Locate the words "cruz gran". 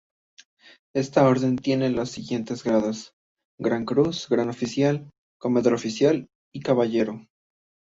3.85-4.49